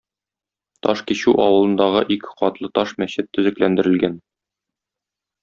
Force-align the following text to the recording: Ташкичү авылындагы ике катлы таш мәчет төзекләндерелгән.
Ташкичү 0.85 1.33
авылындагы 1.43 2.01
ике 2.15 2.31
катлы 2.39 2.71
таш 2.79 2.95
мәчет 3.03 3.31
төзекләндерелгән. 3.39 4.19